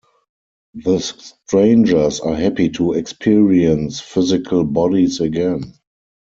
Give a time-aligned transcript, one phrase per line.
[0.73, 5.75] The strangers are happy to experience physical bodies again.